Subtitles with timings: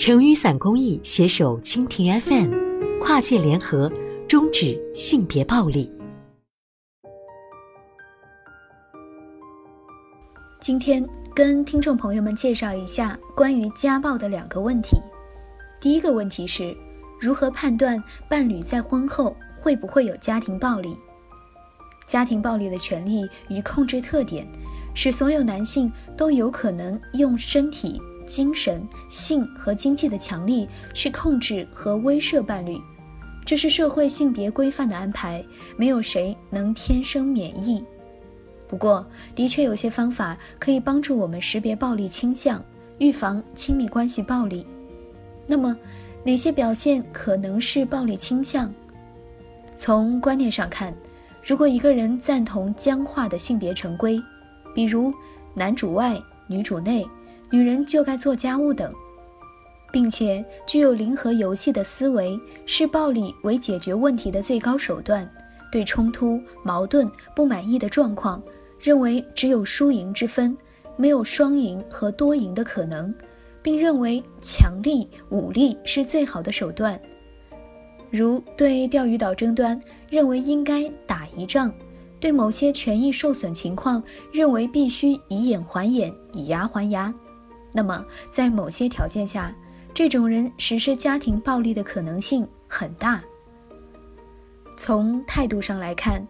[0.00, 2.50] 成雨伞公益携手蜻蜓 FM，
[3.02, 3.92] 跨界联合，
[4.26, 5.90] 终止性别暴力。
[10.58, 14.96] 今天跟听众朋友们介绍一下关于家暴的两个问题。
[15.78, 16.74] 第一个问题是，
[17.20, 20.96] 如何判断伴侣在婚后会不会有家庭暴力？
[22.06, 24.50] 家庭暴力的权利与控制特点，
[24.94, 28.00] 使所有男性都有可能用身体、
[28.30, 32.80] 精神、性和经济的强力去控制和威慑伴侣。
[33.44, 35.44] 这是社会性别规范的安排，
[35.76, 37.82] 没有谁能天生免疫。
[38.68, 39.04] 不过，
[39.34, 42.62] 的确有些方法可以帮助我们识别暴力倾向，
[42.98, 44.64] 预防亲密关系暴力。
[45.44, 45.76] 那么，
[46.22, 48.72] 哪些表现可能是暴力倾向？
[49.74, 50.94] 从观念上看，
[51.44, 54.22] 如果一个人赞同僵化的性别成规，
[54.72, 55.12] 比如
[55.54, 56.16] 男主外
[56.46, 57.04] 女主内，
[57.50, 58.92] 女人就该做家务等，
[59.92, 65.28] 并且具有零和游戏的思维，视暴力为解决问题的最高手段，
[65.70, 68.42] 对冲突、矛盾、不满意的状况。
[68.78, 70.56] 认为只有输赢之分，
[70.96, 73.14] 没有双赢和多赢的可能，
[73.60, 76.98] 并认为强力武力是最好的手段。
[78.10, 81.70] 如对钓鱼岛争端，认为应该打一仗；
[82.18, 87.12] 对某些权益受损情况，认为必须以眼还眼，以牙还牙。
[87.72, 89.54] 那么，在某些条件下，
[89.94, 93.22] 这种人实施家庭暴力的可能性很大。
[94.76, 96.26] 从态度上来看。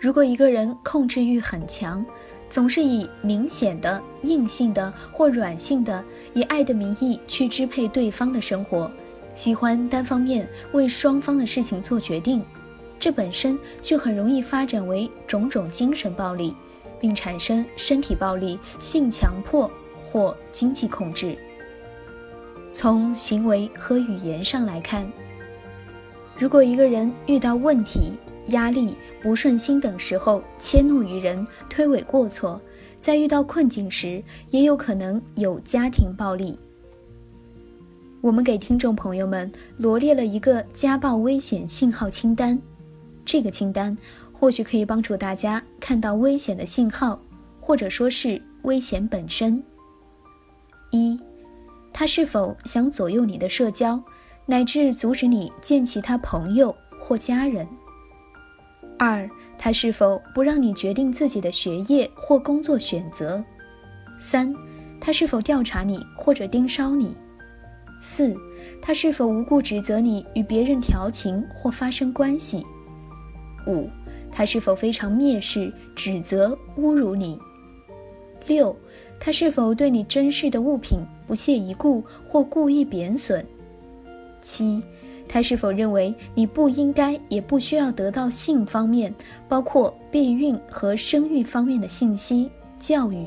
[0.00, 2.04] 如果一个人控制欲很强，
[2.50, 8.90] 总是以明显的硬性的或软性的，以爱的名义去支配对方的生活，
[9.34, 12.44] 喜欢单方面为双方的事情做决定，
[13.00, 16.54] 这本身就很容易发展为种种精神暴力，
[17.00, 19.70] 并产生身体暴力、性强迫
[20.14, 21.36] 或经济控制。
[22.70, 25.04] 从行为和语言上来看，
[26.38, 28.12] 如果一个人遇到问题，
[28.46, 32.60] 压力、不顺心等时候迁怒于人、推诿过错，
[33.00, 36.56] 在遇到困境时也有可能有家庭暴力。
[38.20, 42.56] 我们给听众朋友们罗列了一个家暴危险信号清单，
[43.24, 43.96] 这个清单
[44.32, 47.20] 或许可以帮助大家看到危险的信号，
[47.60, 49.60] 或者说是危险本身。
[50.94, 51.18] 一，
[51.92, 54.00] 他是否想左右你的社交，
[54.46, 57.66] 乃至阻止你见其他朋友或家人？
[58.96, 59.28] 二，
[59.58, 63.42] 他是否不让你决定自己的学业或工作选择？
[64.20, 64.54] 三，
[65.00, 67.16] 他是否调查你或者盯梢你？
[68.00, 68.36] 四，
[68.80, 72.64] 他是否无故指责你与别人调情或发生关系？
[73.66, 73.90] 五，
[74.30, 77.36] 他是否非常蔑视、指责、侮辱你？
[78.46, 78.76] 六，
[79.18, 83.44] 他是否对你珍视的物品不屑一顾或故意贬损？
[84.42, 84.82] 七。
[85.26, 89.12] 他是否认为你不应该也不需要得到性方面，
[89.48, 93.26] 包括避孕和生育方面的信息教育？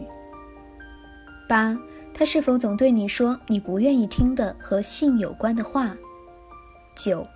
[1.50, 1.78] 八，
[2.14, 5.98] 他是否总对你说你不愿意听的和性有关的话？
[6.96, 7.28] 九，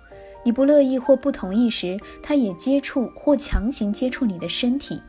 [0.44, 5.02] 你不乐意或不同意时，他也接触或强行接触你的身体？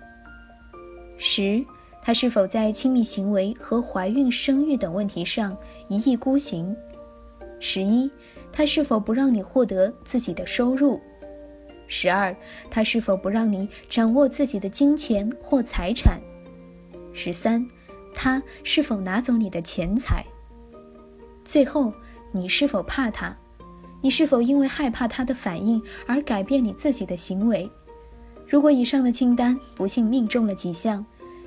[1.18, 1.64] 十，
[2.04, 6.76] 他是否在亲密行为和怀孕、生育等问题上一意孤行？
[7.60, 8.12] 十一。
[8.56, 11.02] 他是否不让你获得自己的收入？
[11.88, 12.36] 十二，
[12.70, 16.22] 他是否不让你掌握自己的金钱或财产？
[17.14, 17.68] 十三，
[18.14, 20.24] 他是否拿走你的钱财？
[21.44, 21.92] 最后，
[22.32, 23.36] 你是否怕他？
[24.02, 27.68] 你是否因为害怕他的反应而改变你自己的行为？
[28.48, 31.04] 如果以上的清单不幸命中了几项，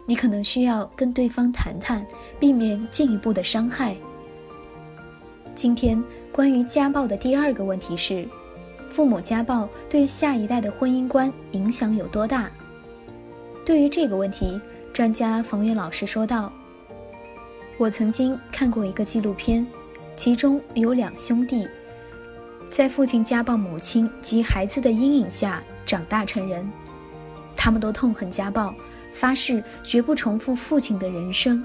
[0.07, 2.07] 你可能需要跟对方谈谈，
[2.41, 3.95] 避免进一步的伤害。
[5.55, 6.03] 今天。
[6.33, 8.29] 关于家暴的第二个问题是，
[8.91, 12.51] 父母家暴对下一代的婚姻观影响有多大？
[13.65, 14.61] 对于这个问题，
[14.93, 16.53] 专家冯源老师说道
[17.81, 19.67] ：“我曾经看过一个纪录片，
[20.15, 21.67] 其中有两兄弟，
[22.71, 26.71] 在父亲家暴母亲及孩子的阴影下长大成人，
[27.57, 28.75] 他们都痛恨家暴，
[29.19, 31.65] 发誓绝不重复父亲的人生，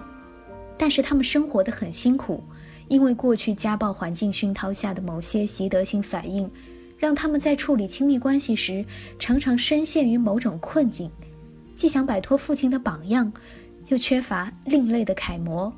[0.78, 2.44] 但是他们生活的很辛苦。”
[2.88, 6.52] 因为过去家暴环境熏陶下的某些习得性反应，
[6.98, 8.84] 让他们在处理亲密关系时
[9.18, 11.10] 常常深陷于某种困境，
[11.74, 13.32] 既想摆脱父亲的榜样，
[13.88, 15.72] 又缺乏另类的楷模。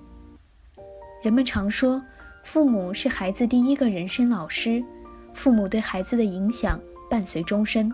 [1.22, 2.02] 人们常说，
[2.44, 4.84] 父母是孩子第一个人生老师，
[5.36, 6.80] 父母对孩子的影响
[7.12, 7.92] 伴随终身。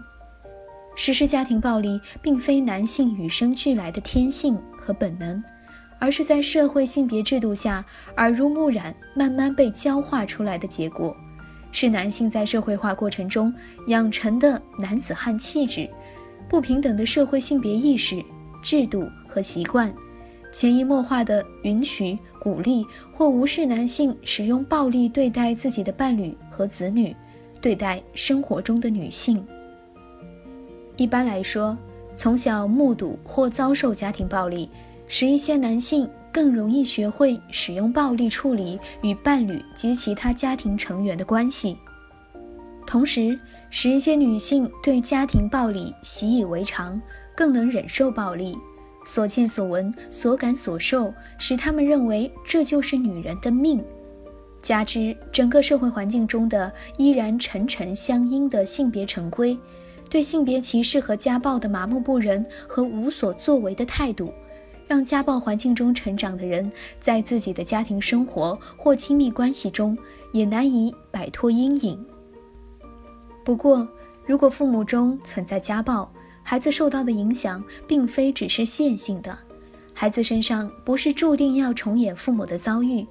[1.01, 5.42] 实施家庭暴力并非男性与生俱来的天性和本能。
[5.98, 7.84] 而是在社会性别制度下
[8.18, 11.16] 耳濡目染、慢慢被教化出来的结果，
[11.72, 13.54] 是男性在社会化过程中
[13.88, 15.90] 养成的男子汉气质、
[16.50, 18.22] 不平等的社会性别意识、
[18.62, 19.94] 制度和习惯，
[20.52, 27.16] 潜移默化地允许、鼓励或无视男性使用暴力对待自己的伴侣和子女，
[27.62, 29.45] 对待生活中的女性。
[31.00, 31.78] 一般来说，
[32.16, 34.69] 从小目睹或遭受家庭暴力。
[35.12, 41.75] 使一些男性更容易学会使用暴力处理与伴侣及其他家庭成员的关系，
[42.86, 43.40] 同时
[43.72, 47.02] 使一些女性对家庭暴力习以为常，
[47.36, 48.56] 更能忍受暴力。
[49.04, 53.84] 所见所闻、所感所受，使他们认为这就是女人的命。
[54.62, 59.57] 加之整个社会环境中的依然沉沉相因的性别成规，
[60.10, 64.34] 对性别歧视和家暴的麻木不仁和无所作为的态度。
[64.88, 66.68] 让家暴环境中成长的人，
[67.00, 69.96] 在自己的家庭生活或亲密关系中
[70.34, 72.04] 也难以摆脱阴影。
[73.46, 73.88] 不过，
[74.26, 79.38] 如果父母中存在家暴，孩子受到的影响并非只是线性的，
[79.94, 83.06] 孩子身上不是注定要重演父母的遭遇。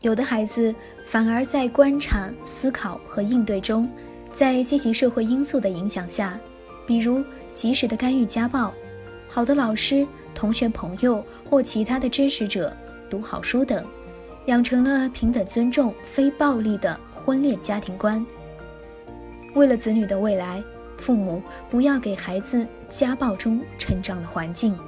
[0.00, 0.74] 有的孩子
[1.04, 3.88] 反而在观察、思考和应对中，
[4.36, 6.38] 在积极社会因素的影响下，
[6.86, 7.24] 比如
[7.54, 8.70] 及时的干预家暴，
[9.26, 10.06] 好的老师。
[10.34, 12.70] 同学、朋友或其他的支持者，
[13.08, 13.82] 读好书等，
[14.44, 18.22] 养成了平等、尊重、非暴力的婚恋家庭观。
[19.54, 20.62] 为了子女的未来，
[20.98, 24.78] 父母不要给孩子家暴中成长的环境。